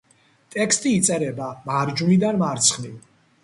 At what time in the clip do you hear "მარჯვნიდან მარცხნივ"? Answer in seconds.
1.69-3.01